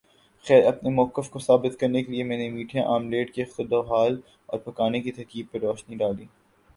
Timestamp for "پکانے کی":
4.59-5.11